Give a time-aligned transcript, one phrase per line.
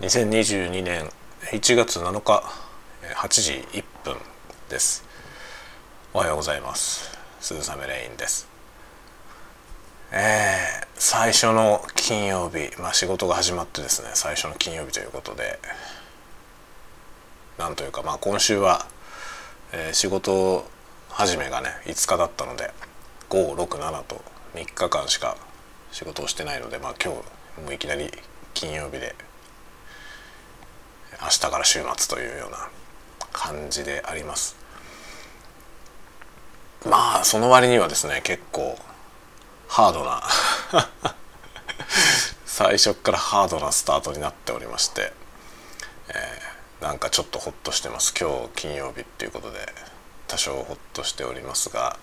[0.00, 1.10] 2022年
[1.50, 2.44] 1月7日
[3.16, 4.16] 8時1分
[4.68, 5.04] です。
[6.14, 7.10] おはようございます。
[7.40, 8.46] 鈴雨レインです。
[10.12, 15.58] えー、最初の金曜日まあ仕事が始まってですね最初の金曜日ということで
[17.58, 18.86] なんというかまあ今週は、
[19.72, 20.64] えー、仕事
[21.08, 22.70] 始めがね5日だったので
[23.30, 24.22] 567と
[24.54, 25.36] 3日間しか
[25.90, 27.12] 仕事をしてないのでまあ今
[27.56, 28.08] 日もういきなり
[28.54, 29.16] 金曜日で
[31.20, 32.68] 明日から週末というような
[33.32, 34.56] 感じであります。
[36.86, 38.78] まあその割にはですね結構
[39.66, 40.22] ハードな
[42.46, 45.12] 最初からハードなスタートになっておりまして、
[46.08, 48.14] えー、なんかちょっとホッとしてます。
[48.18, 49.72] 今日金曜日っていうことで
[50.26, 51.96] 多少ホッとしておりますが、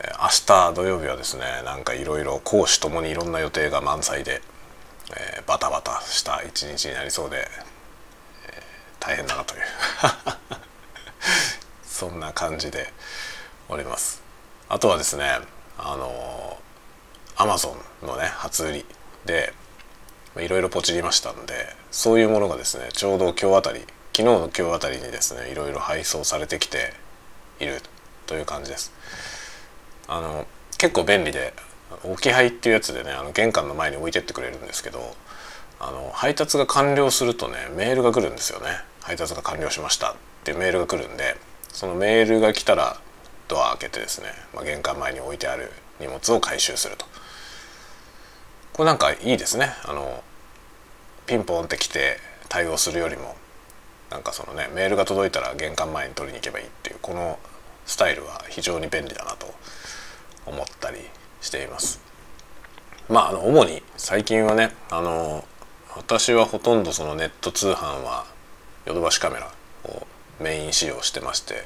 [0.00, 4.42] え、明日土曜日はですねなんかいろいろ講師ともにいろんな予定が満載で、
[5.10, 7.48] えー、バタバタした一日になりそうで
[9.06, 9.60] 大変だなという。
[11.84, 12.90] そんな感じで
[13.68, 14.22] おります。
[14.68, 15.40] あとはですね
[15.76, 16.58] あの
[17.36, 18.86] アマゾンのね初売り
[19.26, 19.52] で
[20.38, 26.94] いろいろポチりましたんでそういうものがですねちょうど今日あたり昨日の今日あたりにですねいろいろ配送されてきて
[27.60, 27.82] いる
[28.26, 28.92] という感じです。
[30.08, 30.46] あの
[30.78, 31.52] 結構便利で
[32.04, 35.14] 置き配っていうやつでねあの玄関の前に置いてってくれるんですけど
[35.78, 38.66] あの配達が完了するとねメールが来るんですよね。
[39.04, 41.36] 配達が完了しましたっていうメールが来るんで
[41.68, 42.98] そのメールが来たら
[43.48, 47.06] ドア開けてですね、まあ、玄関前に置いてある荷物を回収すると。
[48.72, 49.70] これなんかいいですね。
[49.84, 50.24] あの
[51.26, 53.36] ピンポンって来て対応するよりも
[54.10, 57.38] なんかそのねメールが届いたら玄関前に取りに行けばいいっていうこの
[57.86, 59.52] スタイルは非常に便利だなと
[60.46, 60.98] 思ったり
[61.40, 62.00] しています。
[63.08, 65.44] まああの主に最近はねあの
[65.94, 68.33] 私はほとんどそのネット通販は
[68.86, 69.50] ヨドバシカメラ
[69.84, 70.06] を
[70.40, 71.64] メイン使用してまして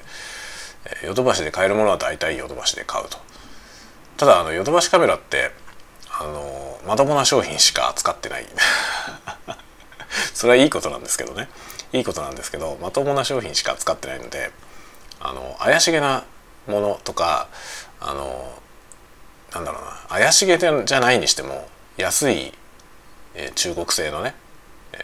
[1.04, 3.18] ヨドバシで買えるものは大体ヨドバシで買うと。
[4.16, 5.50] ただあのヨドバシカメラって
[6.20, 8.46] あのまともな商品しか扱ってない。
[10.34, 11.48] それはいいことなんですけどね。
[11.92, 14.50] いいことなんですけどまともな商品しか扱ってないので
[15.20, 16.24] あの怪しげな
[16.66, 17.48] ものとか
[18.00, 18.52] あの
[19.54, 21.66] なんだろうな怪しげじゃないにしても
[21.96, 22.52] 安い、
[23.56, 24.34] 中国製のね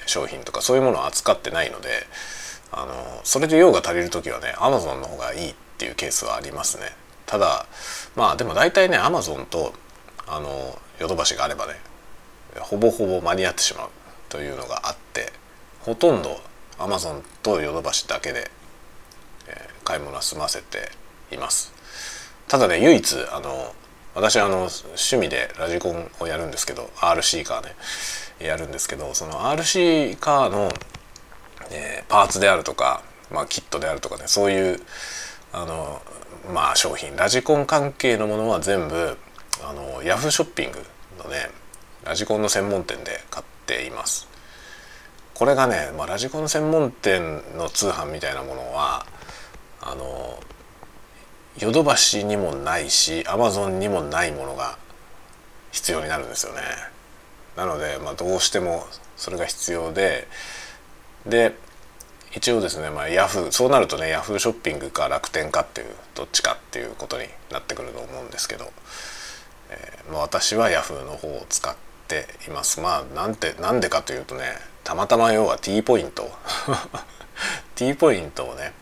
[0.06, 1.88] 商品とかそういうものを扱ってないので
[2.72, 6.84] あのそれで用が足りる時はねアマゾンの方がいいっていうケースはありますね。
[7.26, 7.66] ただ
[8.16, 9.72] まあでも大体ねアマゾンと
[10.26, 11.74] あのヨドバシがあればね
[12.60, 13.88] ほぼほぼ間に合ってしまう
[14.28, 15.32] というのがあって
[15.80, 16.38] ほとんど
[16.78, 18.50] アマゾンとヨドバシだけで、
[19.48, 20.90] えー、買い物は済ませて
[21.32, 21.72] います。
[22.48, 23.74] ただね唯一あの
[24.14, 27.74] 私あの趣味でラジコンをやるんですけど RC カーね
[28.38, 30.70] やるんですけどその RC カーの、
[31.70, 34.80] えー、パーツであるとか、まあ、キットであるとかねそういう
[35.52, 36.02] あの
[36.52, 37.16] まあ商品。
[37.16, 39.16] ラジコン関係のものは全部
[39.62, 40.78] あのヤフーショッピング
[41.22, 41.48] のね
[42.04, 44.28] ラジコンの専門店で買っています。
[45.32, 49.06] これがね、まあ、ラジコンの専門店の通販みたいなものは
[49.80, 50.38] あの
[51.58, 54.76] ヨドバシにもないしアマゾンにもないものが
[55.70, 56.60] 必要になるんですよね。
[57.56, 58.84] なので、まあ、どうしても
[59.16, 60.26] それが必要で
[61.26, 61.54] で
[62.32, 68.72] 一応ですね、まあ、ヤフーそうなるとねヤフーショッピングか楽天かっていうどっちかっていうことになってくると思うんですけど、
[69.70, 71.74] えーまあ、私はヤフーの方を使っ
[72.08, 72.80] ています。
[72.80, 74.42] まあなんてなんでかというとね
[74.82, 76.28] たまたま要は T ポイント。
[77.74, 78.72] T ポイントをね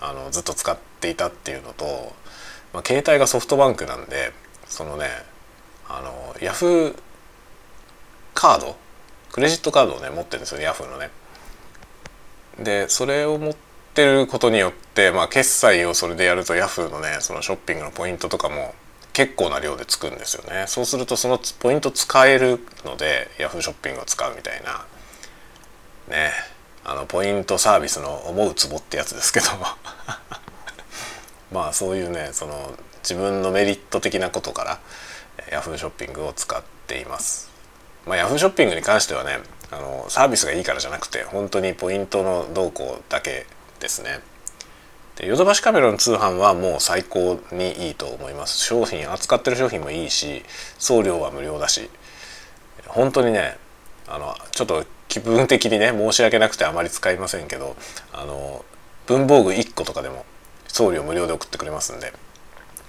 [0.00, 2.14] あのずっと使っていたっていうのと、
[2.72, 4.32] まあ、携帯がソフトバンクなんで
[4.68, 5.06] そのね
[5.88, 6.96] あのヤフー
[8.34, 8.76] カード
[9.32, 11.10] クレジットカードをね持ってるんですよヤフーのね。
[12.58, 13.54] でそれを持っ
[13.94, 18.74] てることによって、まあ、決済をそれでやるとヤフーのねそのショッピングのポイントとかも
[19.12, 24.86] 結構な量でつくんですよねそうするとそのポイント使えるのでヤフーショッピングを使うみたいな
[26.08, 26.30] ね
[26.88, 29.46] あのポイントサービスの思うツボってやつですけど。
[31.50, 34.78] まあそういうねその自分のメリット的なことから
[35.50, 37.50] ヤフーショッピングを使っています。
[38.06, 39.40] まあ、ヤフーショッピングに関してはね
[39.72, 43.46] あのサービスがいいからじゃなくて本当にポイントの動向だけ
[43.80, 44.20] ですね。
[45.16, 48.58] でヨドバシカメラの通販はもう最高にいいと思います。
[48.58, 50.44] 商品扱ってる商品もいいし
[50.78, 51.90] 送料は無料だし。
[52.86, 53.58] 本当にね
[54.06, 57.76] あのちょっと気分的にね申し訳なくてあまり使いませんけど
[58.12, 58.64] あの
[59.06, 60.24] 文房具1個とかでも
[60.68, 62.12] 送料無料で送ってくれますんで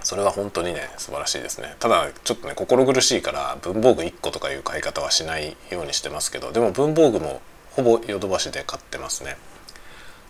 [0.03, 1.75] それは本当にね素晴らしいですね。
[1.79, 7.41] ただちょっとね心苦しいから文房具1個とかいう買い方はしないようにしてますけどでも文房具も
[7.71, 9.35] ほぼヨドバシで買ってますね。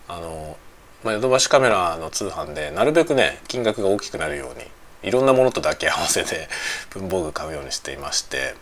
[0.08, 0.56] あの
[1.04, 4.64] ま、ヨドバシカメラの通販でなるべくね金額が大きくなるように
[5.02, 6.48] いろんなものとだけ合わせて
[6.90, 8.56] 文房具買うようにしていまして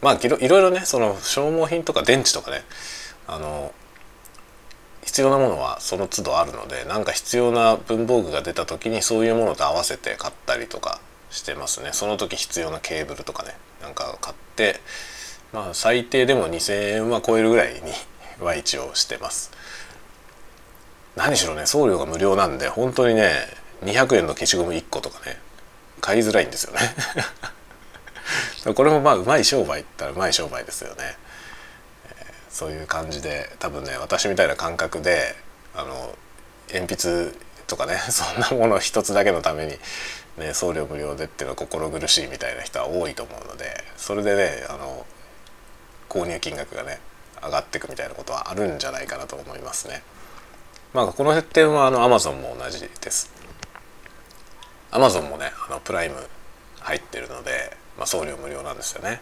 [0.00, 2.62] まあいろいろねその消耗品とか電池とかね
[3.26, 3.72] あの
[5.04, 11.00] 必要なものはその都度あるので何か必要な文房具が出た時にそういうものと合わせて買ったりとか
[11.30, 11.90] してますね。
[11.92, 14.80] その時必要なケーブルとかねなんか買って
[15.52, 17.80] まあ最低でも2,000円は超えるぐらいに
[18.40, 19.50] は一応してます。
[21.16, 23.32] 何しろね送料が無料なんで本当にね
[23.82, 25.38] 200円の消しゴム1個とかね
[26.00, 26.80] 買いづらいんですよね。
[28.74, 31.16] これもまあうまい商売ったらうまい商売ですよね、
[32.08, 35.34] えー、そういう感じで多分ね私みたいな感覚で
[35.74, 36.14] あの
[36.72, 37.32] 鉛筆
[37.66, 39.78] とかね そんなもの一つだけのために、
[40.38, 45.06] ね、送料無料でっていうのは心苦しいみたいな人は多いと思うのでそれでねあの
[46.08, 47.00] 購入金額がね
[47.42, 50.02] 上がっていくみたいなことはあるんじゃないかなと思いますね。
[50.92, 53.30] まあこの点はあの Amazon も同じです。
[54.90, 56.16] Amazon もねあのプライム
[56.80, 59.20] 入ってるので、まあ、送料無料なんですよね。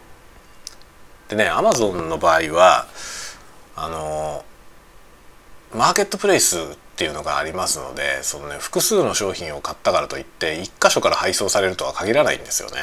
[1.29, 2.87] でね Amazon の場合は
[3.75, 4.45] あの
[5.75, 6.61] マーケットプレイスっ
[6.97, 12.77] ていうのがありますのでそのね複数の商品を買ったからといって1箇所から配送されるとは限らないんですよね。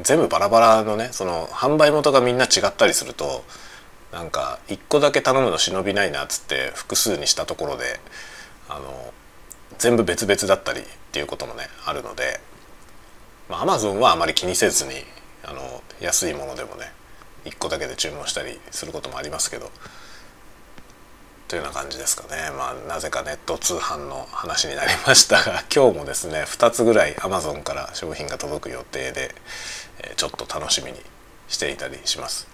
[0.00, 3.44] 全部バラバラのねその販売元がみんな違ったりすると
[4.12, 8.00] なんか1個だけ頼むの忍びないなっつって複数にしたところで
[8.68, 9.12] あの
[9.78, 12.40] 全部別々だったりっていうこともねあるので、
[13.48, 14.92] まあ、a m a z はあまり気にせずに
[15.44, 16.92] あの安いものでもね
[17.44, 19.70] 1個だけで注文したりすることもありますけど
[21.46, 29.34] というような感じですかねまあなぜかネット通販の話になりましたが 今日もですね2つぐらい Amazon から商品が届く予定で、
[30.16, 31.00] ちょっと楽しみに
[31.48, 32.48] していたりします。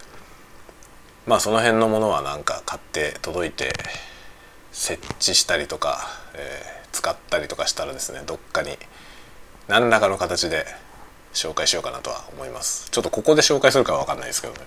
[1.26, 3.72] まあその辺のものはなんか買って届いて
[4.72, 8.76] 設置したりとか、えー、使ったりとかしたらですねどっかに
[9.68, 10.66] 何らかの形で
[11.32, 12.90] 紹介しようかなとは思います。
[12.90, 14.60] ちょっとここで紹介するかは分かんないですけどね。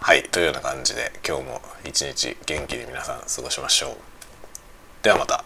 [0.00, 3.96] はいというような感じで今日も一日元気に皆さん過ごしましょう。
[5.02, 5.44] ではまた。